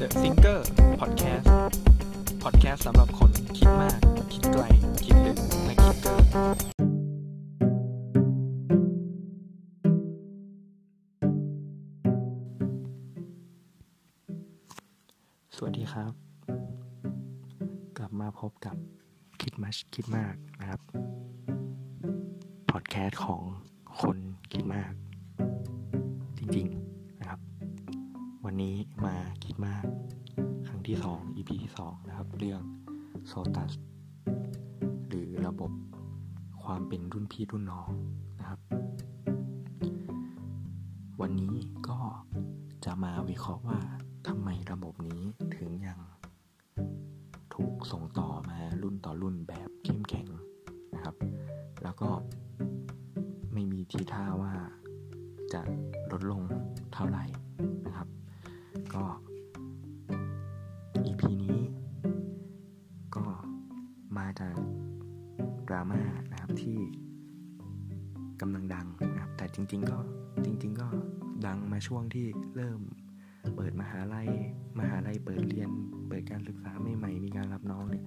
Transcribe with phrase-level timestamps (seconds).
[0.00, 0.60] The Thinker
[1.00, 1.46] Podcast
[2.42, 3.98] Podcast สำหรับคนคิดมาก
[4.32, 4.64] คิดไกล
[5.04, 6.26] คิดลึกและคิดเกิน
[15.56, 16.12] สวัสดีครับ
[17.98, 18.76] กลับมาพบกับ
[19.40, 20.80] คิดมัชคิดมากนะครับ
[22.70, 23.42] พอดแคสต์ของ
[37.50, 37.90] รุ่นพี่รุ่นน้อง
[38.38, 38.60] นะครับ
[41.20, 41.54] วันนี้
[41.88, 41.98] ก็
[42.84, 43.80] จะมาวิเคราะห์ว่า
[44.26, 45.22] ทำไมระบบนี้
[45.56, 46.00] ถึงยัง
[47.54, 50.28] ถูกส่งต่อมารุ่นต่อรุ่นแบบเข้มแข็ง
[50.94, 51.14] นะครับ
[51.82, 52.10] แล้วก็
[53.52, 54.52] ไม่มีทีท่าว่า
[55.52, 55.60] จะ
[56.10, 56.42] ลดลง
[56.94, 57.24] เท่าไหร่
[57.86, 58.05] นะครับ
[71.86, 72.80] ช่วงที่เริ่ม
[73.56, 74.28] เปิดมหาลัย
[74.78, 75.70] มหาลัยเปิดเรียน
[76.08, 78.04] เปิดการศึกษาใหม่ๆ มีการรับน้องเนี่ย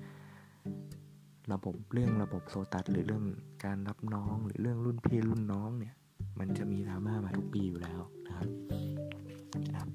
[1.53, 3.25] ระบบเรื่องระบบโซตัสหรือเรื่อง
[3.65, 5.93] การรับน้องหรือเรื่องรุ่นพี่รุ่นน้องเนี่ย
[6.39, 8.49] มันจะมีดราม่ามาทุกปีอยู่แล้วนะครับ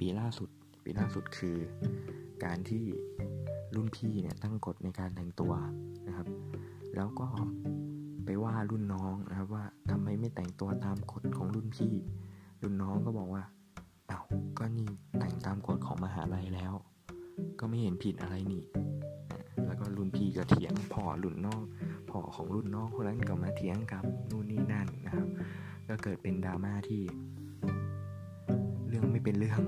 [0.01, 0.49] ปีล่าสุด
[0.85, 1.57] ปีล่าสุดคือ
[2.45, 2.85] การที่
[3.75, 5.53] รุ่นพี่เนี่ยตั้งกฎในการแต่งตัว
[6.07, 6.27] นะครับ
[6.95, 7.27] แล้วก็
[8.25, 11.95] ไปว่ารุ่นน้องนะครับว่าทำไมไม่แต่งตัวตามกฎของรุ่นพี่
[12.63, 13.45] รุ่นน้องก็บอกว่า
[14.59, 16.73] ก็นี่แต่งตามกฎของมหาลัยแล้ว
[17.61, 18.63] ก็ไม่เห็นผิดอะไรนี่
[19.67, 21.63] แล้วก็รุ่นพี่ก็เถียงพ่อรุ่นน้อง
[22.11, 25.29] พ่อของรุ่นน้องคนนั้นก็มาเถียงกับนู่นนี่นั่นนะครับ
[25.89, 27.03] ก็เกิดเป็นดราม่าที่
[28.89, 29.61] เรื่องไม่เป็นเรื่อง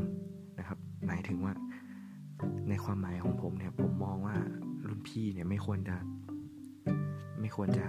[0.58, 1.54] นะครับ หมายถึงว่า
[2.68, 4.36] ในความหมายของผมเนี่ย ผมมองว่า
[4.86, 5.96] รุ่นพี่เนี่ยไม่ควรจะ
[7.40, 7.86] ไม่ควรจะ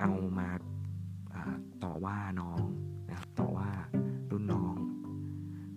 [0.00, 0.48] เอามา
[1.84, 2.60] ต่อว่าน้อง
[3.10, 3.68] นะครับต่อว่า
[4.30, 4.74] รุ่นน้อง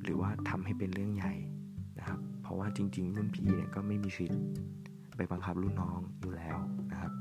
[0.06, 1.34] หรือว่าทำให้เป็นเรื่องใหญ่
[2.00, 4.42] นะครับ เพราะว่าจริง ๆ รุ่นพี่เนี่ยก็ไม่มีสิทธิ์
[5.16, 6.58] ไปบังคับรุ่นน้องอยู่แล้ว
[6.92, 7.12] นะครับ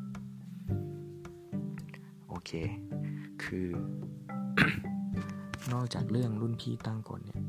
[2.28, 2.50] โอเค
[3.44, 3.68] คือ
[5.72, 7.44] นอกจากเรื่องรุ่นพี่ตั้งกฎเนี่ย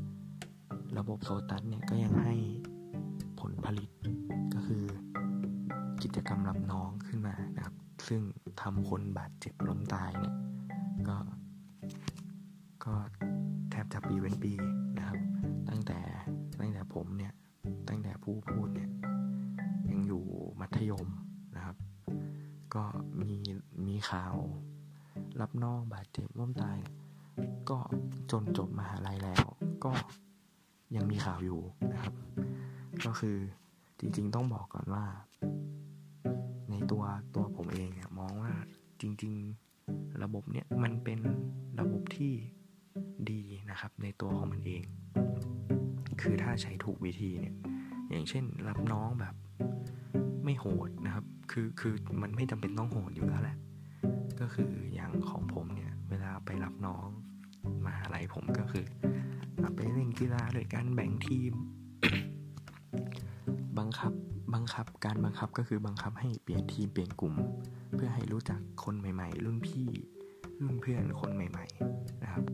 [0.98, 2.34] ระบบโซตัสเนี่ยก็ยังให้
[3.40, 3.90] ผลผลิต
[4.54, 4.84] ก็คือ
[6.02, 7.74] กิจกรรมรับน้องขึ้นมานะครับ
[8.08, 8.20] ซึ่ง
[8.62, 9.54] ทำคนบาดเจ็บ
[18.30, 18.90] ผู้พูดเนี่ย
[19.90, 20.24] ยังอยู่
[20.60, 21.08] มัธยม
[21.56, 21.76] นะครับ
[22.74, 22.84] ก็
[23.20, 23.32] มี
[23.86, 24.34] มีข่าว
[25.40, 26.94] รับน้องบาดเจ็บล้มตายเนี่ย
[27.70, 27.78] ก็
[28.30, 29.44] จนจบมหาลัยแล้ว
[29.84, 29.92] ก็
[30.96, 31.60] ยังมีข่าวอยู่
[31.92, 32.14] นะครับ
[33.06, 33.36] ก็คือ
[33.98, 35.04] จริงๆต้องบอกก่อนว่า
[36.70, 37.02] ในตัว
[37.34, 38.52] ตัวผมเองเนี่ยมองว่า
[39.00, 39.34] จริง
[39.78, 41.20] ๆระบบเนี่ยมันเป็น
[41.80, 42.32] ระบบที่
[43.30, 44.84] ดีนะครับในตัวของมันเอง
[46.20, 47.54] คือถ้าใช้ถูกวิธีเนี่ย
[48.10, 49.34] อย่างเช่นรับน้องแบบ
[50.44, 53.56] ไม่โหดนะครับ คือคือมันไม่จำเป็นต้องโหดอยู่แล้วแหละ
[54.40, 57.06] ก็คืออย่างของผมเนี่ย เวลาไปรับน้อง
[57.86, 58.84] มหาลัยผมก็คือ
[59.76, 61.52] ไปเล่นกีฬาโดยการแบ่งทีม
[63.78, 64.12] บังคับ
[64.54, 67.34] บังคับการบังคับก็คือบังคับให้เปลี่ยนทีมเปลี่ยนกลุ่ม
[67.94, 69.88] เพื่อให้รู้จักคนใหม่ ๆ รุ่นพี่
[70.60, 72.44] รุ่นเพื่อนคนใหม่ ๆ นะครับ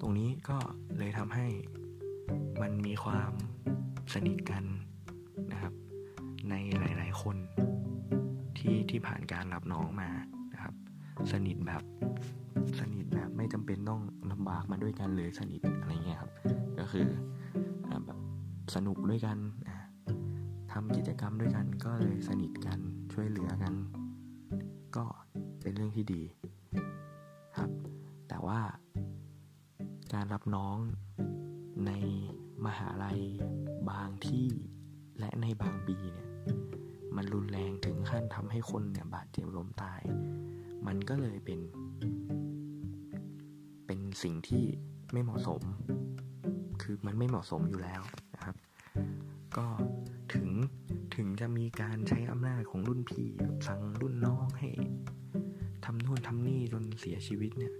[0.00, 0.58] ตรงนี้ก็
[0.98, 1.46] เลยทำให้
[2.60, 3.32] มันมีความ
[4.14, 4.64] สนิทกัน
[5.52, 5.72] นะครับ
[6.50, 7.36] ในหลาย ๆ คน
[8.58, 10.10] ที่ที่ผ่านการรับน้องมา
[10.52, 10.74] นะครับ
[11.32, 11.82] สนิทแบบ
[12.80, 14.00] สนิทแบบไม่จำเป็นต้อง
[14.32, 16.32] ลำบากมาด้วยกันเลยสนิทอะไรเงี้ยครับ
[16.78, 17.06] ก็คือ
[18.06, 18.18] แบบ
[18.74, 19.78] สนุกด้วยกันอ่า
[20.72, 22.78] ทำกิจกรรมด้วยกันก็เลยสนิทกัน
[23.12, 23.74] ช่วยเหลือกัน
[24.96, 25.04] ก็
[25.62, 26.22] เป็นเรื่องที่ดี
[27.58, 27.70] ครับ
[28.28, 28.60] แต่ว่า
[30.14, 30.76] การรับน้อง
[31.86, 31.92] ใน
[32.66, 33.20] มหาลัย
[33.90, 34.48] บางที่
[35.18, 36.28] และในบางปีเนี่ย
[37.16, 40.00] มันรุนแรงถึงขั้นทำให้คนเนี่ยบาดเจ็บล้มตาย
[40.86, 41.60] มันก็เลยเป็น
[43.86, 44.64] เป็นสิ่งที่
[45.12, 45.62] ไม่เหมาะสม
[46.82, 48.02] คือมันไม่เหมาะสมอยู่แล้ว
[48.34, 48.56] นะครับ
[49.56, 49.66] ก็
[50.34, 50.48] ถึง
[51.16, 53.28] ถึงจะมีการใช้อำนาจของรุ่นพี่
[53.66, 54.68] สั่งรุ่นน้องให้
[55.84, 57.74] ทำนู่นทำนี่จนเสียชีวิตเนี่ย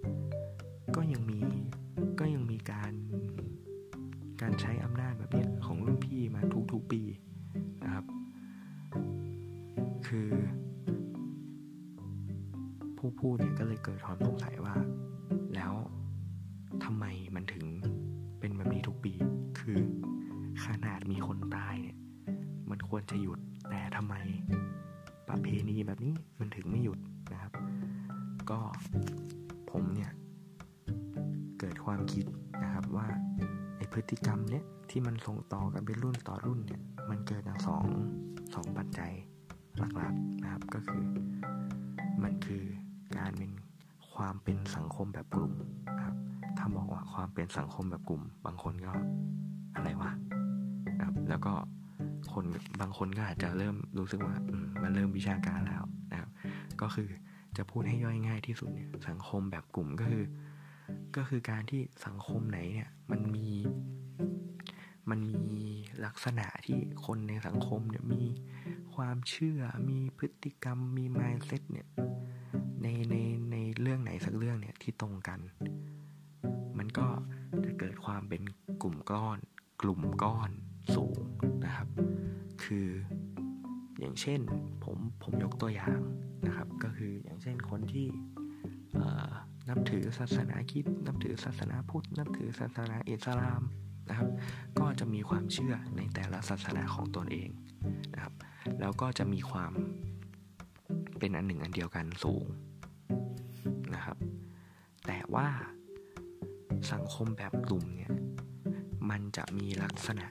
[0.97, 1.41] ก็ยังมี
[2.21, 2.93] ก็ยังมีการ
[4.43, 6.41] การใช้อำนาจแบบนี้ของรุ่นพี่มา
[6.73, 7.03] ทุกๆปี
[7.85, 8.05] นะครับ
[10.07, 10.29] คือ
[12.99, 14.75] ผู้พูดเนี่ยก็เลยเกิดความสงสัยว่า
[15.55, 15.73] แล้ว
[16.85, 17.05] ทำไม
[17.35, 17.65] มันถึง
[18.41, 19.13] เป็นแบบนี้ทุกปี
[19.59, 19.79] คือ
[20.65, 21.97] ขนาดมีคนตายเนี่ย
[22.71, 23.39] มันควรจะหยุด
[23.71, 24.15] แต่ทำไม
[25.29, 26.99] ประเพณีแบบนี้มันถึงไม่หยุด
[27.33, 27.53] นะครับ
[28.51, 28.61] ก็
[29.71, 30.11] ผมเนี่ย
[31.61, 32.25] เกิดความคิด
[32.63, 33.09] นะครับว่า
[33.93, 37.85] พฤติกรรมเนี้ยที่มันส่งต่อกันเป็นรุ่นต่อรุ่นเนี่ย มันเกิดจากสอง
[38.55, 39.13] สองปัจจัย
[39.97, 41.05] หลักๆนะครับ ก็คือ
[42.23, 42.65] มันคือ
[43.19, 43.53] การเป็น
[44.15, 45.53] ความเป็นสังคมแบบกลุ่ม
[45.97, 46.17] นะครับ
[46.59, 48.93] ถ้าบอกว่าความเป็นสังคมแบบกลุ่ม บางคนก็
[49.75, 50.11] อะไรวะ
[50.89, 51.53] นะครับ แล้วก็
[52.33, 52.45] คน
[52.81, 54.35] บางคนก็อาจจะเริ่มรู้สึกว่า
[54.83, 56.31] มันเริ่มวิชาการแล้วนะครับ
[56.81, 57.09] ก็คือ
[57.57, 60.25] จะพูดให้ย่อยง่ายที่สุดเนี่ย สังคมแบบกลุ่มก็คือ
[61.17, 63.49] ก็คือการที่สังคมไหนเนี่ยมันมี
[65.11, 65.21] มัน
[65.57, 65.69] มี
[66.05, 68.23] ลักษณะที่คนในสังคมเนี่ยมี
[68.95, 69.61] ความเชื่อ
[69.91, 71.87] มีพฤติกรรมมี mindset เนี่ย
[72.83, 73.17] ในใน
[73.53, 75.41] ในเรื่องไหนสักเรื่องเนี่ยที่ตรงกัน
[76.79, 77.09] มันก็
[77.65, 78.43] จะเกิดความเป็น
[78.83, 79.39] กลุ่มก้อน
[79.83, 80.51] กลุ่มก้อน
[80.95, 81.19] สูง
[81.65, 81.89] นะครับ
[82.65, 82.89] คือ
[84.01, 84.41] อย่างเช่น
[84.85, 85.99] ผมผมยกตัวอย่าง
[86.47, 88.07] นะครับ ก็คืออย่างเช่นคนที่
[89.75, 93.63] นับถือศาสนาคริสต์นับถือศาสนาพุทธ นับถือศาสนาอิสลาม
[94.09, 94.29] นะครับ
[94.79, 97.51] ก็จะมีความเชื่อในแต่ละศาสนาของตนเอง
[98.15, 98.35] นะครับ
[98.81, 99.73] แล้วก็จะมีความ
[101.19, 102.45] เป็นอันหนึ่งอันเดียวกันสูง
[103.95, 104.17] นะครับ
[105.07, 105.49] แต่ว่า
[106.93, 108.13] สังคมแบบกลุ่มเนี่ย
[109.11, 110.27] มันจะมีลักษณะ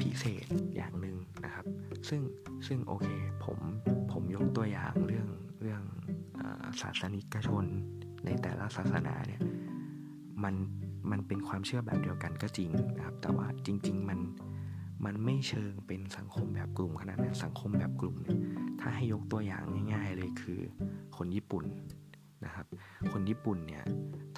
[0.00, 0.46] พิเศษ
[0.76, 1.66] อย่างหนึ่งนะครับ
[2.08, 2.22] ซึ่ง
[2.66, 3.08] ซึ่งโอเค
[3.44, 3.58] ผม
[4.12, 5.28] ผมยกตัวอย่างเรื่อง
[5.62, 5.82] เรื่อง
[6.80, 7.64] ศาสนิกชน
[8.24, 9.42] ในแต่ละศาสนาเนี่ย
[10.44, 10.54] มัน
[11.10, 14.20] มันเป็นความเชื่อแบบเดียวกันก็จริงนะครับ แต่ว่าจริง ๆ มัน
[15.04, 18.38] มันไม่เชิงเป็นสังคมแบบกลุ่มขนาดนั้นสังคมแบบกลุ่มเนี่ย
[18.80, 19.62] ถ้าให้ยกตัวอย่าง
[19.92, 20.60] ง่าย ๆ เลยคือ
[21.16, 21.64] คนญี่ปุ่น
[22.44, 22.66] นะครับ
[23.12, 23.84] คนญี่ปุ่นเนี่ย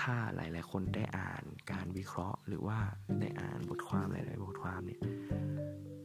[0.01, 1.43] ถ้าหลายๆคนได้อ่าน
[1.73, 2.79] การวิเคราะห์ หรือว่า
[3.21, 5.01] ได้อ่านบทความหลายๆบทความเนี่ย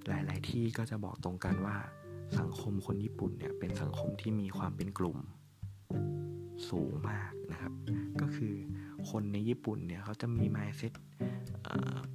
[0.07, 1.77] หลาย ๆ ที่ก็จะบอกตรงกันว่า
[2.39, 5.18] สังคมคนญี่ปุ่นเนี่ยเป็นสังคมที่มีความเป็นกลุ่ม
[6.71, 7.71] สูงมากนะครับ
[8.21, 8.53] ก็คือ
[9.09, 10.94] คนในญี่ปุ่นเนี่ยเขาจะมี mindset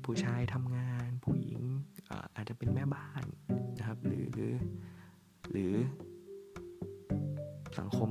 [0.05, 1.61] ผู้ชายทำงาน ผู้หญิง
[2.37, 3.25] อาจจะเป็นแม่บ้าน
[3.79, 4.27] นะครับหรือ
[5.51, 5.75] หรือ
[7.79, 8.11] สังคม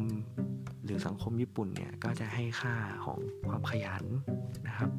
[0.83, 2.75] หรือสังคมญี่ปุ่นเนี่ยก็จะให้ค่า
[3.06, 4.06] ของความขยัน
[4.68, 4.91] นะครับ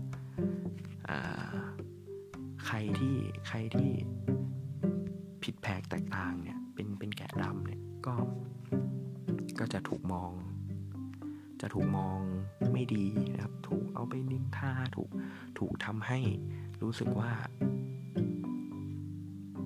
[2.67, 3.17] ใครที่
[3.49, 3.91] ใครที่
[5.43, 8.15] ผิดแผกแตกต่างเนี่ยเป็นเป็นแกะดำเนี่ยก็
[9.59, 10.31] ก็จะถูกมอง
[11.61, 12.21] จะถูกมอง
[12.73, 15.11] ไม่ดีนะครับ ถูกเอาไปนินทาถูก
[15.59, 16.19] ถูกทำให้
[16.83, 17.33] รู้สึกว่า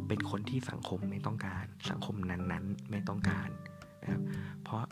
[0.08, 3.48] เป็นคนที่สังคมไม่ต้องการ สังคมนั้นๆ ไม่ต้องการ
[4.02, 4.22] นะครับ
[4.62, 4.84] เพราะ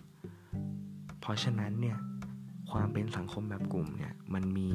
[1.20, 1.98] เพราะฉะนั้นเนี่ย
[2.70, 4.70] ความเป็นสังคมแบบกลุ่มเนี่ยมันมี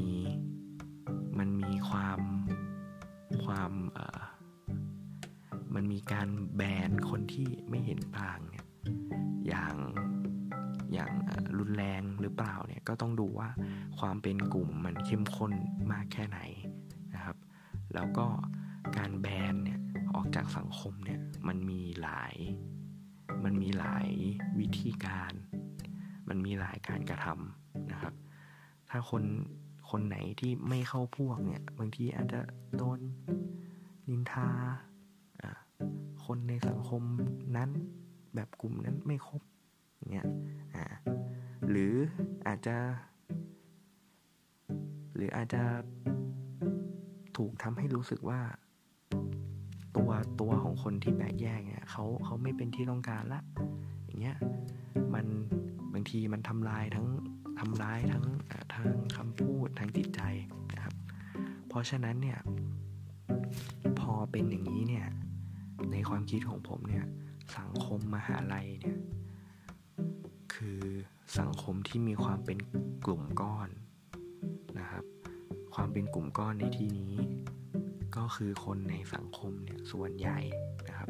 [1.38, 2.20] มันมีความ
[3.44, 3.72] ความ
[5.74, 8.66] มันมีการแบนคนที่ไม่เห็นต่างเนี่ย
[9.46, 9.74] อย่าง
[10.94, 11.12] อย่าง
[11.58, 13.48] รุนแรงหรือเปล่าเนี่ยก็ต้องดูว่า
[13.98, 15.52] ความเป็นกลุ่มมันเข้มข้น
[15.92, 16.40] มากแค่ไหน
[17.14, 17.36] นะครับ
[17.94, 18.26] แล้วก็
[18.96, 19.80] การแบนเนี่ย
[20.14, 22.34] ออกจากสังคมเนี่ยมันมีหลาย
[23.44, 24.08] มันมีหลาย
[24.58, 25.32] วิธีการ
[26.28, 28.14] มันมีหลายการกระทำนะครับ
[28.90, 29.24] ถ้าคน
[29.90, 32.40] คนไหนที่ไม่เข้าพวกเนี่ยบางทีอาจจะ
[32.76, 32.98] โดน
[34.08, 34.48] นินทา
[36.24, 37.02] คนในสังคม
[37.56, 37.70] นั้น
[38.34, 39.42] แบบกลุ่มนั้นไม่ครบ
[40.10, 40.26] เนี่ย
[41.70, 41.94] หรือ
[42.46, 42.76] อาจจะ
[45.16, 45.62] หรืออาจจะ
[47.36, 48.40] ถูกทำให้รู้สึกว่า
[49.96, 53.40] ตัวตัวของคนที่แตกแยกเนี่ยเขาเขาไม่เป็นที่ต้องการละ
[54.04, 54.36] อย่างเงี้ย
[55.14, 55.26] มัน
[55.92, 57.06] บางทีมันทำลายทั้ง
[57.58, 58.24] ทำร้ายทั้ง
[58.74, 60.20] ทางคำพูดทางจิตใจ
[60.72, 60.94] นะครับ
[61.68, 62.38] เพราะฉะนั้นเนี่ย
[64.00, 65.06] พอเป็นอย่างนี้เนี่ย
[65.92, 67.06] ในความคิดของผมเนี่ย
[67.56, 68.98] สังคมมหาลัยเนี่ย
[70.54, 70.82] คือ
[71.38, 72.58] สังคมที่มีความเป็น
[73.06, 73.68] กลุ่มก้อน
[74.78, 75.04] นะครับ
[75.74, 77.14] ความเป็นกลุ่มก้อนในที่นี้
[78.16, 80.38] ก็คือคนในสังคมเนี่ยส่วนใหญ่
[80.86, 81.08] นะครับ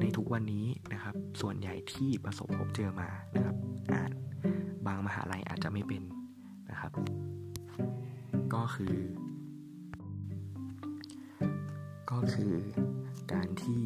[0.00, 3.56] ในทุกวันนี้นะครับส่วนใหญ่ที่ประสบพบเจอมานะครับ
[3.92, 4.10] อาจ
[4.86, 6.02] บางมหาลัยอาจจะไม่เป็น
[6.70, 6.92] นะครับ
[8.54, 8.96] ก็คือ
[12.10, 12.54] ก็คือ
[13.32, 13.80] การที่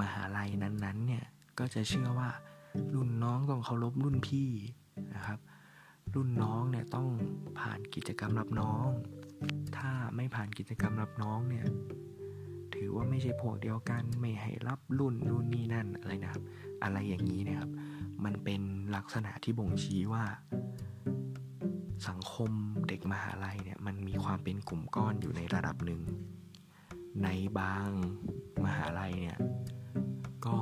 [0.00, 1.24] มหาลัยนั้นๆเนี่ย
[1.58, 2.30] ก็จะเชื่อว่า
[2.94, 4.48] รุ่นน้องต้องเคารพรุ่นพี่
[5.14, 5.38] นะครับ
[6.14, 7.08] รุ่นน้องเนี่ยต้อง
[7.58, 8.88] ผ่านกิจกรรมรับน้อง
[9.76, 11.66] ถ้าไม่ผ่านกิจกรรมรับน้องเนี่ย
[12.74, 16.44] ถือว่าไม่ใช่พวกเดียวกันไม่ให้รับรุ่นนู่นนี่นั่นอะไรนะครับ
[16.82, 17.70] อะไรอย่างนี้นะครับ
[18.24, 18.60] มันเป็น
[18.96, 20.24] ลักษณะที่บ่งชี้ว่า
[22.08, 22.50] สังคม
[22.88, 26.00] เด็กมหาลัยเนี่ยมันมีความเป็นกลุ่มก้อนอยู่ในระดับหนึ่ง
[27.24, 27.88] ในบาง
[28.64, 29.38] มหาลัยเนี่ย
[30.46, 30.56] ก็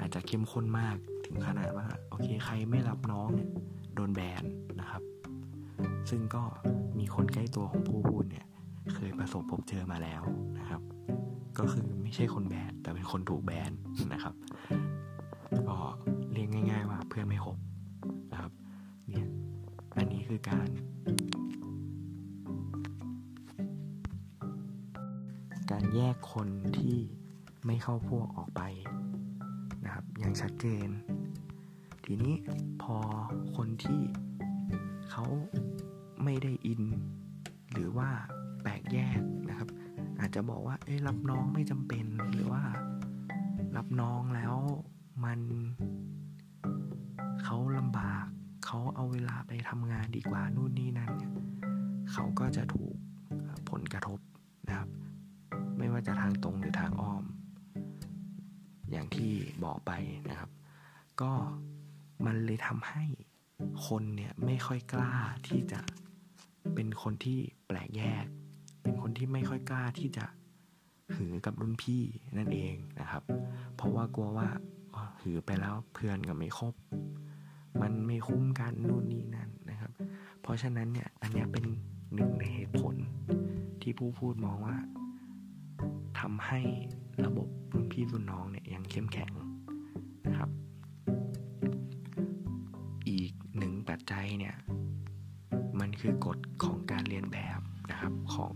[0.00, 0.96] อาจจะเข้มข้นมาก
[1.26, 3.50] ถึงขนาดว่าโอเคใครไม่รับน้องเนี่ย
[3.94, 4.42] โดนแบน
[4.80, 5.02] นะครับ
[6.10, 6.42] ซึ่งก็
[6.98, 8.46] มีคนใกล้ตัวของผู้พูดเนี่ย
[8.94, 10.22] เคยประสบพบเจอมาแล้ว
[10.58, 10.80] นะครับ
[11.58, 13.70] ก็คือไม่ใช่คนแบนแต่เป็นคนถูกแบน
[14.12, 14.34] นะครับ
[15.68, 15.76] ก็
[16.32, 17.69] เรียกง่าย ๆ ว่าเพื่อนไม่คบนะครับ
[27.66, 28.62] ไม่เข้าพวกออกไป
[29.84, 30.88] นะครับ อย่างชัดเจน
[32.04, 32.34] ทีนี้
[32.82, 32.96] พอ
[33.56, 34.00] คนที่
[35.10, 35.24] เขา
[36.24, 36.82] ไม่ได้อิน
[37.72, 38.08] หรือว่า
[38.62, 39.68] แปลกแยกนะครับ
[40.20, 42.62] อาจจะบอกว่าเอ้ยรับน้องไม่จำเป็นหรือว่า
[43.76, 44.54] รับน้องแล้ว
[45.24, 45.40] มัน
[47.44, 48.24] เขาลำบาก
[48.66, 51.32] เขาเอาเวลาไปทำงานดีกว่านู่นนี่นั่นเนี่ย
[52.12, 52.94] เขาก็จะถูก
[53.70, 54.18] ผลกระทบ
[54.68, 54.88] นะครับ
[55.78, 57.24] ไม่ว่าจะทางตรงหรือทางอ้อม
[58.90, 59.32] อย่างที่
[59.64, 59.92] บอกไป
[60.30, 60.50] นะครับ
[61.20, 61.32] ก็
[62.26, 63.04] มันเลยทำให้
[63.86, 65.14] คนเนี่ยไม่ค่อยกล้า
[65.48, 65.80] ที่จะ
[66.74, 68.26] เป็นคนที่แปลกแยก
[68.82, 70.24] เป็นคนที่ไม่ค่อยกล้าที่จะ
[71.14, 72.02] หือกับรุ่นพี่
[72.38, 73.22] นั่นเองนะครับ
[73.76, 74.48] เพราะว่ากลัวว่า
[75.20, 76.74] หือไปแล้วเพื่อนก็ไม่ครบ
[77.80, 79.92] มันไม่คุ้มกันนู่นนี่นั่นนะครับ
[80.42, 81.64] เพราะฉะนั้นเนี่ยอันนี้เป็น
[82.14, 82.94] หนึ่งในเหตุผล
[83.82, 84.76] ที่ผู้พูดมองว่า
[86.20, 86.60] ทำให้
[87.24, 87.48] ระบบ
[88.00, 89.32] พี่รุ่นน้องเนี่ยยังเข้มแข็ง
[90.26, 90.50] นะครับ
[93.08, 94.56] อีกหนึ่งปัจจัยเนี่ย
[95.80, 98.54] มันคือกฎของการเลียนแบบนะครับของ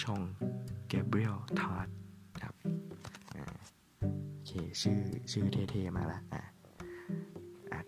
[0.00, 1.88] ฌองกาเบรียลทาร์ด
[2.42, 2.54] ครับ
[4.30, 4.50] โอเค
[4.82, 5.00] ชื่อ
[5.32, 6.42] ชื่อเท่ๆมาละอะ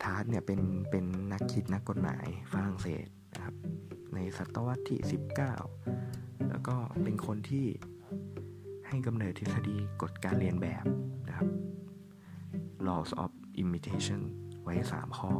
[0.04, 0.60] ทาร์ดเนี่ยเป็น
[0.90, 3.54] เป็นนักคิดนักกฎหมายฝรั่งเศสนะครับ
[4.14, 5.00] ในศตวรรษที่
[5.76, 7.66] 19 แล้วก็เป็นคนที่
[8.88, 10.84] ให้กำเนิดทฤษฎีกฎการเรียนแบบ
[11.28, 11.48] นะครับ
[12.86, 13.30] laws of
[13.62, 14.20] imitation
[14.62, 15.32] ไว้ 3 ข้อ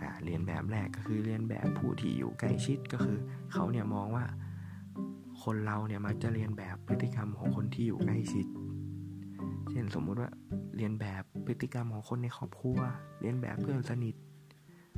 [0.00, 3.18] อเรียนแบบแรกก็คือเรียนแบบผู้ที่อยู่ใกล้ชิดก็คือ
[3.52, 4.24] เขาเนี่ยมองว่า
[5.42, 8.46] คนเราเนี่ยมักจะเรียนแบบพฤติกรรมของคนที่อยู่ใกล้ชิด
[9.70, 10.30] เช่นสมมุติว่า
[10.76, 12.78] เรียนแบบพฤติกรรมของคนในครอบครัว
[13.20, 14.14] เรียนแบบเพื่อนสนิท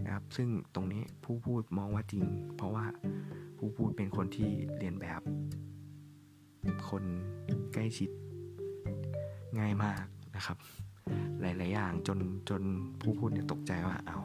[0.04, 2.24] นะครับ ซึ่งตรงนี้ผู้พูดมองว่าจริง
[2.56, 2.86] เพราะว่า
[3.58, 5.20] ผู้พูดเป็นคนที่เรียนแบบ
[6.90, 7.04] คน
[7.72, 8.10] ใกล้ชิด
[9.58, 10.04] ง่ายมาก
[10.36, 10.56] นะครับ
[11.40, 12.62] หลาย ๆ อย่างจนจน
[13.00, 14.18] ผู้พูดเนี่ยตกใจว่าเอา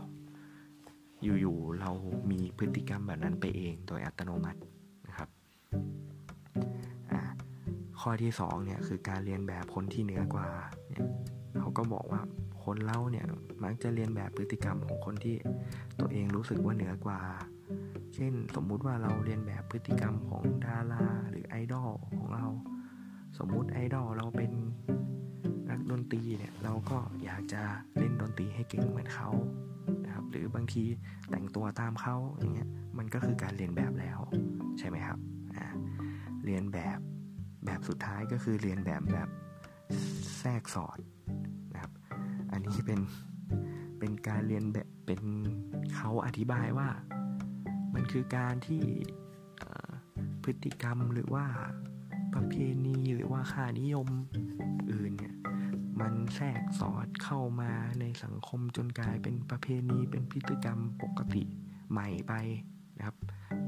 [1.41, 1.91] อยู่ ๆ เรา
[2.31, 4.59] มีพฤติกรรมแบบนั้นไปเองโดยอัตโนมัติ
[5.07, 5.29] นะครับ
[7.99, 10.47] ข้อที่2เนี่ยคือการเรียนแบบคนที่เหนือกว่า
[10.89, 11.03] เนี่ย
[11.59, 12.21] เขาก็บอกว่า
[12.63, 13.25] คนเล่าเนี่ย
[13.63, 15.35] มักจะเรียนแบบพฤติกรรมของคนที่
[15.99, 17.19] ตัวเองรู้สึกว่าเหนือกว่า
[18.15, 22.45] เช่นสมมุติว่าเราเรียนแบบพฤติกรรมของดาราหรือไอดอลของเรา
[23.37, 24.51] สมมุติไอดอลเราเป็น
[25.69, 27.61] นักดนตรีเนี่ยเราก็อยากจะ
[27.97, 29.29] เล่นดนตรีให้เก่งเหมือนเขา
[30.05, 30.83] นะครับหรือบางที
[31.29, 34.19] แต่งตัวตามเขาอย่างเงี้ยมันก็คือการเรียนแบบแล้ว
[34.79, 35.19] ใช่ไหมครับ
[36.45, 36.99] เรียนแบบ
[37.65, 39.29] แบบสุดท้ายก็คือเรียนแบบแบบ
[40.39, 40.99] แทรกสอด
[41.73, 41.91] นะครับ
[42.51, 42.99] อันนี้เป็น
[43.99, 45.21] เป็นการเรียนแบบเป็น
[45.95, 46.87] เขาอธิบายว่า
[48.11, 48.83] คือการที่
[50.43, 51.45] พฤติกรรมหรือว่า
[52.33, 52.53] ประเพ
[52.85, 54.07] ณีหรือว่าค่านิยม
[54.91, 55.35] อื่นเนี่ย
[55.99, 61.43] มันแทรกสอดเข้ามาในสังคมจนกลายเป็นประเพณีเป็นพฤติกรรมปกติ
[61.91, 62.33] ใหม่ไป
[62.97, 63.17] นะครับ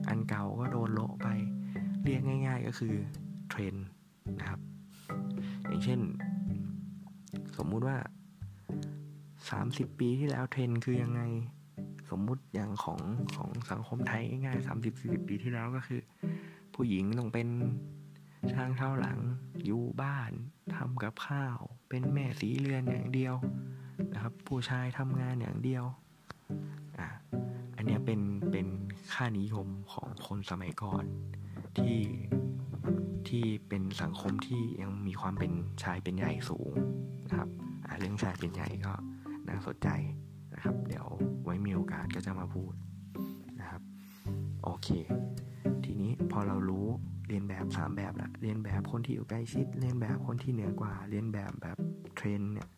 [0.08, 1.28] อันเก่าก็โดนโละไป
[2.04, 2.96] เรียกง่าย ๆก็คือ
[3.50, 3.76] เทรน
[4.40, 4.60] นะครับ
[5.66, 6.00] อย่างเช่น
[7.58, 7.98] สมมุติว่า
[9.18, 11.22] 30 ปีที่แล้วเทรนคือยังไง
[12.12, 13.00] สมมุติอย่างของ
[13.36, 16.02] ของสังคมไทยง่ายๆ30 40ปีที่แล้วก็คือ
[16.74, 17.48] ผู้หญิงต้องเป็น
[18.54, 19.20] ช่างเท่าหลัง
[19.66, 20.32] อยู่บ้าน
[20.76, 21.58] ทำกับข้าว
[21.90, 23.36] เป็นแม่สีเรือนอย่างเดียว
[24.14, 25.84] นะครับ ผู้ชายทำงานอย่างเดียว
[27.00, 27.08] อะ
[27.76, 28.68] อันนี้เป็นเป็น
[29.14, 31.06] ค่านิยมของคนสมัยก่อน
[31.78, 31.98] ที่
[33.28, 35.52] ที่เป็นสังคมที่ยังมีความเป็น
[35.84, 36.72] ชายเป็นใหญ่สูง
[37.30, 37.50] นะครับ
[38.00, 38.94] เรื่องชายเป็นใหญ่ก็
[39.48, 39.90] น่าสนใจ
[40.62, 41.08] นะครับ เดี๋ยว
[41.44, 42.74] ไว้มีโอกาสก็จะมาพูด
[43.60, 43.82] นะครับ
[44.64, 44.88] โอเค
[45.84, 46.88] ทีนี้พอเรารู้
[47.28, 51.78] เรียนแบบ 3 แบบละเรียนแบบคนที่อยู่ใกล้ชิด เรียนแบบคนที่เหนือกว่า เรียนแบบแบบ
[52.16, 52.70] เทรนเนี่ย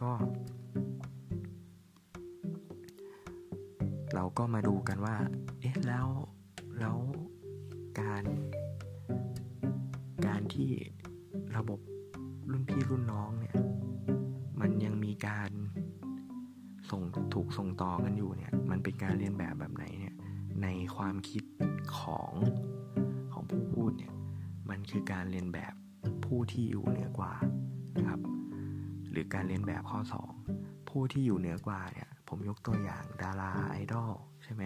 [0.00, 0.10] ก็
[4.14, 5.16] เราก็มาดูกันว่า
[5.60, 6.06] เอ๊ะ แล้ว
[6.78, 6.96] แล้ว
[8.00, 8.24] การ
[10.26, 10.70] การที่
[11.56, 11.80] ระบบ
[12.50, 13.56] รุ่นพี่รุ่นน้องเนี่ย
[14.60, 15.50] มมันยังมีการ
[16.92, 17.02] ส่ง
[17.34, 20.14] ถูกส่งต่อกันอยู่เนี่ยมันเป็นการเรียนแบบแบบไหนเนี่ย
[20.62, 21.44] ในความคิด
[21.98, 22.32] ของ
[23.32, 24.14] ของผู้พูดเนี่ย
[24.70, 25.74] มันคือการเรียนแบบ
[26.24, 27.32] ผู้ที่อยู่เหนือกว่า
[27.96, 28.20] นะครับ
[29.10, 30.00] หรือการเรียนแบบข้อ
[30.44, 34.12] 2 ผู้ที่อยู่เหนือกว่าเนี่ยผมยกตัวอย่างดาราไอดอล
[34.44, 34.64] ใช่ไหม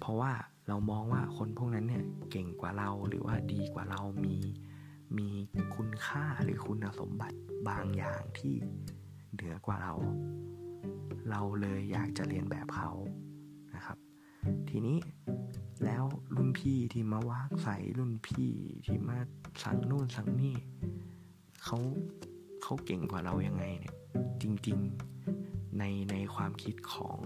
[0.00, 0.32] เพราะว่า
[0.68, 4.36] เรามองว่าคนพวกนั้นเนี่ยเก่งกว่าเราหรือว่าดีกว่าเรามี
[5.18, 5.28] มี
[5.74, 8.54] คุณค่าหรือคุณสมบัติบางอย่างที่
[9.34, 9.94] เหนือกว่าเรา
[11.30, 12.90] เราเลยอยากจะเรียนแบบเขา
[13.74, 13.98] นะครับ
[14.68, 14.98] ทีนี้
[15.84, 16.04] แล้ว
[16.36, 18.50] รุ่นพี่ที่มาวากใส่รุ่นพี่
[18.86, 19.18] ที่มา
[19.62, 20.56] สั่งนู่นสั่งนี่
[21.64, 21.78] เขา
[22.62, 23.94] เขาเก่งกว่าเรายังไงเนี่ย
[24.42, 27.18] จริงๆในในความคิดของ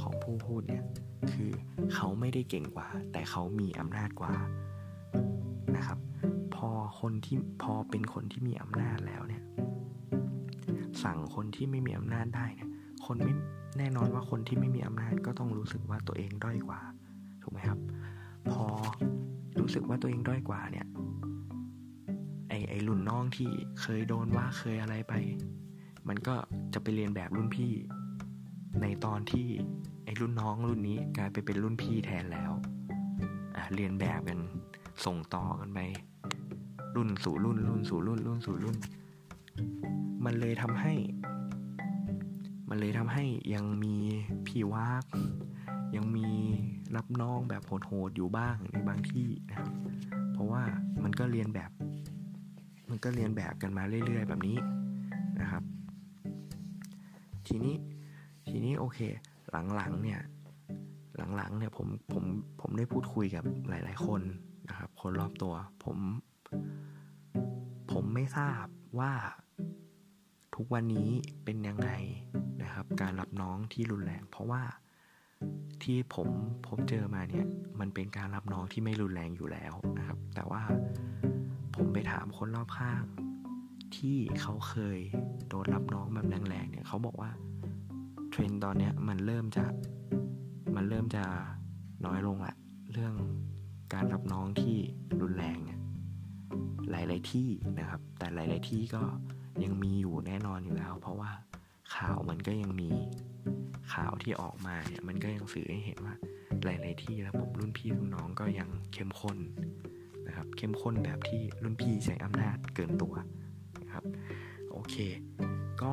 [0.00, 0.84] ของผู้พูดเนี่ย
[1.32, 1.50] คือ
[1.94, 4.34] เขาไม่ได้เก่งกว่า แต่เขามีอำนาจกว่า
[5.76, 5.98] นะครับ
[6.54, 6.68] พอ
[7.00, 9.42] คนที่พอเป็นคนที่มีอำนาจแล้วเนี่ย
[11.02, 12.65] สั่งคนที่ไม่มีอำนาจได้เนี่ย
[13.06, 13.32] คนไม่
[13.78, 16.80] แน่นอนว่าคนที่ไม่มีอำนาจก็ต้องรู้สึกว่าตัวเองด้อยกว่า
[17.42, 17.78] ถูกไหมครับ
[18.50, 18.64] พอ
[19.60, 20.86] รู้สึกว่าตัวเองด้อยกว่าเนี่ย
[22.48, 25.14] ไอไอรุ่นน้องที่เคยโดนว่าเคยอะไรไป
[26.08, 26.34] มันก็
[26.74, 27.72] จะไปเรียนแบบรุ่นพี่
[28.82, 29.46] ในตอนที่
[30.04, 32.52] ไอรุ่นน้องรุ่นนี้กลายไปเป็นรุ่นพี่แทนแล้ว
[33.56, 34.38] อะเรียนแบบกัน
[35.04, 35.78] ส่งต่อกันไป
[36.96, 38.76] รุ่นสู่รุ่นรุ่นสู่รุ่นรุ่นสู่รุ่น
[40.24, 40.94] มันเลยทำให้
[42.76, 43.94] มันเลยทำให้ยังมี
[44.46, 45.04] พี่วาก
[45.96, 46.28] ยังมี
[46.96, 49.72] รับน้องแบบโหดๆอยู่บ้างในบางที่นะครับ
[50.32, 50.62] เพราะว่า
[51.04, 51.70] มันก็เรียนแบบ
[52.90, 54.58] มันก็เรียนแบบกันมาเรื่อย ๆ แบบนี้
[55.40, 55.62] นะครับ
[57.46, 57.74] ทีนี้
[58.48, 58.98] ทีนี้โอเค
[59.74, 60.20] หลังๆเนี่ย
[61.36, 62.24] หลังๆเนี่ยผมผม
[62.60, 64.22] ผมได้พูดคุยกับหลาย ๆ คน
[64.68, 65.54] นะครับ คนรอบตัว
[65.84, 65.98] ผม
[67.92, 68.64] ผมไม่ทราบ
[69.00, 69.12] ว่า
[70.56, 71.10] ทุกวันนี้
[71.44, 71.90] เป็นยังไง
[73.02, 74.62] การรับน้องที่รุนแรง เพราะว่า
[75.82, 76.28] ที่ผม
[76.66, 77.46] พบเจอมาเนี่ย
[77.80, 80.62] มันเป็นการรับน้องที่ไม่รุนแรงอยู่แล้วนะครับ แต่ว่า
[81.74, 83.02] ผมไปถามคนรอบข้าง
[83.96, 84.98] ที่เขาเคย
[85.48, 87.30] โดนรับน้องแบบแรงๆเนี่ยเขาบอกว่า
[88.30, 89.64] เทรนด์ตอนเนี้ยมันเริ่มจะ
[90.76, 91.24] มันเริ่มจะ
[92.06, 92.54] น้อยลงละ
[92.92, 93.14] เรื่อง
[93.94, 94.76] การรับน้องที่
[95.20, 95.80] รุนแรงเนี่ย
[96.90, 99.02] หลาย ๆที่นะครับ แต่หลาย ๆที่ก็
[99.64, 101.30] ยังมีอยู่แน่นอนอยู่แล้ว เพราะว่า
[101.94, 102.90] ข่าวมันก็ยังมี
[103.92, 106.14] ข่าวที่ออกมาเนี่ยมันก็ยังสื่อให้เห็นว่า
[106.64, 109.38] หลาย ๆ ที่ระบบรุ่นพี่รุ่นน้องก็ยังเข้มข้น
[110.26, 113.14] นะครับ เข้มข้นแบบที่รุ่นพี่ใช้อำนาจเกินตัว
[113.80, 114.04] นะครับ
[114.72, 114.96] โอเค
[115.82, 115.92] ก็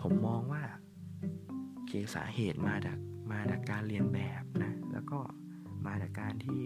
[0.00, 0.62] ผมมองว่า
[1.86, 2.98] เคสาเหตุมาจาก
[3.32, 5.18] มาจากการเรียนแบบนะ แล้วก็
[5.86, 6.60] มาจากการที่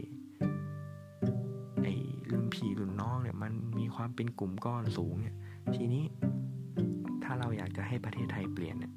[1.82, 1.94] ไอ้
[2.30, 5.36] รุ่นพี่รุ่นน้องเนี่ยมันมีความเป็นกลุ่มก้อนสูงเนี่ย
[5.74, 6.04] ทีนี้
[7.28, 8.94] ถ้าเราอยากจะให้ประเทศไทยเปลี่ยนเนี่ย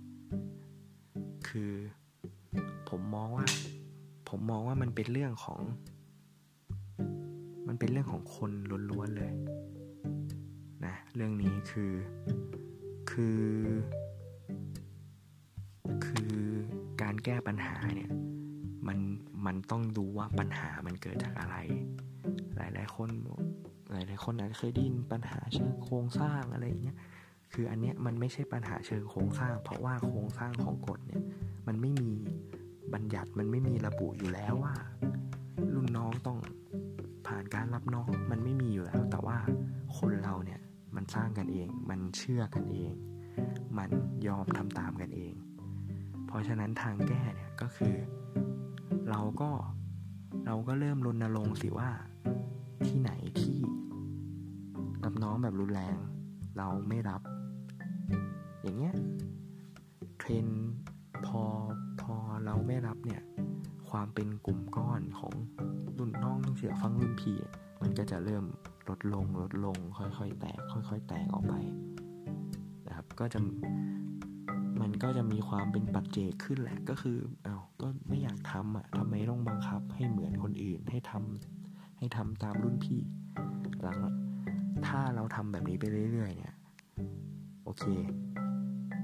[1.48, 1.72] คือ
[2.90, 3.46] ผมมองว่า
[4.30, 5.60] ผมมองว่ามันเป็นเรื่องของ
[7.68, 8.52] มันเป็นเรื่องของคน
[8.92, 9.32] ล้วนๆเลย
[10.86, 11.94] นะเรื่องนี้คือ
[13.12, 13.42] คือ
[16.06, 16.36] คือ
[17.02, 18.12] การแก้ปัญหาเนี่ย
[18.88, 18.98] มัน
[19.46, 21.56] มันต้องดูว่าปัญหามันเกิดจากอะไร
[22.58, 23.10] หลาย ๆ คน
[23.92, 26.98] หลาย ๆ คนอาจจะเคยได้ยินปัญหาเชิงโครงสร้างอะไรอย่างเงี้ย
[27.54, 31.24] คืออันเนี้ยมันไม่ใช่ปัญหาเชิงโครงสร้าง เพราะว่าโครงสร้างของกฎเนี่ย
[31.68, 32.12] มันไม่มี
[32.94, 34.76] บัญญัติมันไม่มีระบุอยู่แล้วว่า
[35.74, 36.38] รุ่นน้องต้อง
[37.28, 39.38] ผ่านการรับน้องมันไม่มีอยู่แล้ว แต่ว่า
[39.98, 40.60] คนเราเนี่ย
[40.96, 42.94] มันสร้างกันเอง มันเชื่อกันเอง
[43.78, 43.90] มัน
[44.28, 45.34] ยอมทำตามกันเอง
[46.28, 47.96] เพราะฉะนั้นทางแก้เนี่ยก็คือ
[49.10, 49.52] เราก็
[50.46, 51.90] เราก็เริ่มรณรงค์สิว่า
[52.86, 53.60] ที่ไหนที่
[55.04, 55.98] รับน้องแบบรุนแรง
[56.58, 57.19] เราไม่รับ
[58.70, 58.98] อย่างเงี้ย
[60.20, 60.48] เทรน
[61.26, 61.42] พอ
[62.02, 63.24] พอเราไม่รับเนี่ย
[63.90, 65.34] ความเป็นกลุ่มก้อนของ
[65.98, 67.38] รุ่นน้องเสียฟังรุ่นพี่
[67.82, 68.44] มันก็จะเริ่ม
[68.90, 71.54] ลดลงลดลงค่อยๆแตกค่อยๆ แตกออกไป
[72.88, 73.40] นะครับก็จะ
[74.82, 83.02] มันก็จะมีความเป็นปัจเจกขึ้นแหละก็คือเอา้าก็ไม่อยากทำอะทำไมต้องบังคับให้เหมือนคนอื่นให้ทำให้ทำตามรุ่นพี่
[83.82, 83.98] หลัง
[84.88, 86.56] ถ้าเราทำแบบนี้ไปเรื่อยๆเนี่ย
[87.64, 87.84] โอเค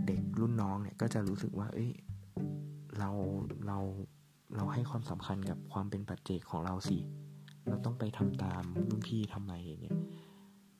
[0.07, 1.91] เด็กรุ่นน้องเนี่ยก็จะรู้สึกว่า เอ้ย
[2.97, 3.09] เรา
[3.67, 3.77] เรา
[4.55, 6.97] เราให้ความสำคัญกับความเป็นปัจเจกของเราสิ
[7.67, 9.95] เราต้องไปทำตามรุ่นพี่ทำไมเนี่ย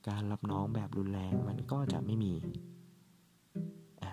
[0.08, 2.32] การรับน้องแบบรุนแรงมันก็จะไม่มี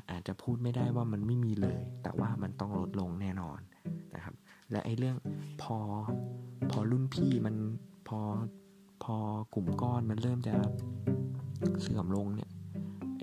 [0.10, 3.60] อาจจะพูดไม่ได้ว่ามันไม่มีเลย แต่ว่ามันต้องลดลงแน่นอน
[4.16, 4.36] นะครับ
[4.72, 5.18] และไอ้เรื่อง
[5.62, 5.78] พอ
[6.72, 7.56] พอรุ่นพี่มัน
[8.08, 8.20] พอ
[9.04, 9.16] พอ
[9.54, 10.56] กลุ่มก้อนมันเริ่มจะ
[11.82, 12.52] เสื่อมลงเนี่ย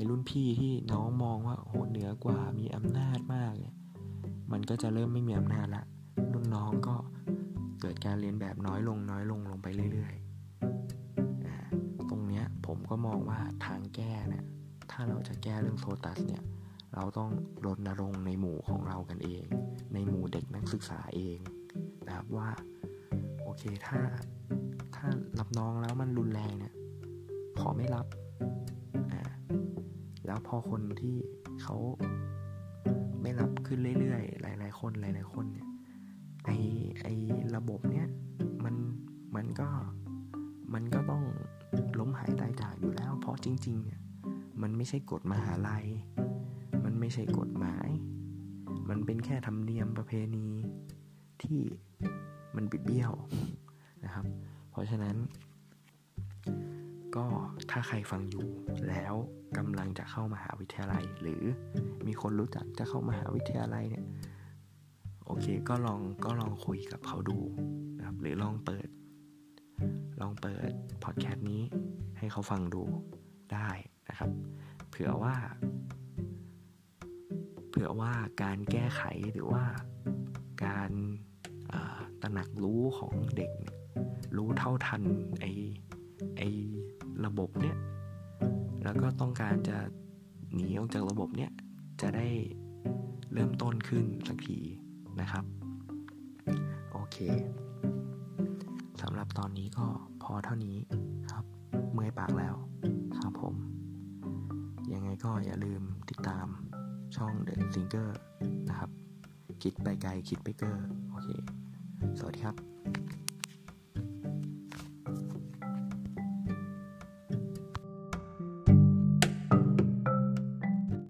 [0.09, 3.75] รุ่นพี่ที่น้องมองว่าโหเหนือกว่ามีอำนาจมากเนี่ย
[4.53, 5.85] มันก็จะเริ่มไม่มีอำนาจละ
[6.33, 6.97] รุ่นน้องก็
[7.81, 14.45] เกิดการเรียนแบบน้อยลงน้อยลงลงไปเรื่อยๆตรงเนี้ยผมก็มองว่าทางแก้เนี่ย
[14.91, 16.43] ถ้าเราจะแก้เรื่องโซตัสเนี่ย
[16.95, 17.31] เราต้อง
[17.65, 19.45] รณรงค์ในหมู่ของเรากันเอง
[19.93, 21.39] ในหมู่เด็กนักศึกษาเอง
[22.07, 22.49] นะครับว่า
[23.43, 23.99] โอเคถ้า
[24.97, 25.07] ถ้า
[25.39, 26.75] รับน้องแล้วมันรุนแรงเนี่ย
[27.61, 28.07] ขอไม่รับ
[30.31, 31.17] แล้วพอคนที่
[31.63, 31.77] เขา
[33.23, 35.67] ไม่รับขึ้นเรื่อยๆ หลาย ๆ คนหลาย ๆ คนเนี่ย
[36.45, 36.51] ไอ
[37.03, 37.07] ไอ
[37.57, 38.07] ระบบเนี้ย
[38.65, 38.75] มัน
[39.37, 39.69] มันก็
[40.75, 41.25] มันก็ต้อง
[41.99, 44.01] ล้มหายตายจากอยู่แล้ว เพราะจริง ๆ เนี่ย
[44.63, 45.87] มันไม่ใช่กฎมหาลัย
[46.85, 47.89] มันไม่ใช่กฎหมาย
[48.89, 50.47] มันเป็นแค่ธรรมเนียมประเพณี
[51.43, 51.61] ที่
[52.57, 53.13] มันบิดเบี้ยว
[54.05, 54.25] นะครับ
[54.71, 55.17] เพราะฉะนั้น
[57.17, 57.27] ก็
[57.71, 58.47] ถ้าใครฟังอยู่
[58.91, 59.17] แล้ว
[59.57, 61.43] กำลังจะเข้ามาหาวิทยาลัย หรือ
[62.07, 64.05] มีคนรู้จักจะเข้ามาหาวิทยาลัยเนี่ย
[65.27, 67.39] โอเคก็ลองก็ลองคุยกับเขาดู
[67.97, 68.89] นะครับหรือลองเปิด
[70.21, 70.73] ลองเปิด
[71.05, 71.63] พอดแคสต์นี้
[72.19, 72.83] ให้เขาฟังดู
[73.53, 73.71] ได้
[74.09, 74.31] นะครับ
[74.89, 75.35] เผื่อว่า
[77.69, 79.65] เผื่อว่าการแก้ไขหรือว่า
[80.65, 80.91] การ
[82.23, 83.53] ตระหนักรู้ของเด็ก
[84.37, 85.03] รู้เท่าทัน
[85.41, 85.45] ไอ
[86.37, 86.43] ไอ
[87.25, 87.77] ระบบเนี้ย
[88.83, 89.79] แล้วก็ต้องการจะ
[90.55, 91.51] หนีออกจากระบบเนี้ย
[92.01, 92.29] จะได้
[93.33, 94.59] เริ่มต้นขึ้นสักที
[95.21, 95.45] นะครับ
[96.93, 97.17] โอเค
[99.03, 99.87] สำหรับตอนนี้ก็
[100.23, 100.77] พอเท่านี้
[101.33, 101.45] ครับ
[101.93, 102.55] เมื่อยปากแล้ว
[103.19, 103.55] ครับผม
[104.93, 106.47] ยังไงก็อย่าลืมติดตาม
[107.17, 108.11] ช่อง The Singer
[108.69, 108.91] นะครับ
[109.63, 111.29] คิดไปไกลคิดไปเกอร์ โอเค
[112.19, 112.70] สวัสดีครับ